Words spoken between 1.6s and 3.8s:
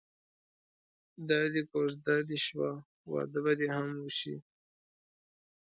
کوژده دې وشوه واده به دې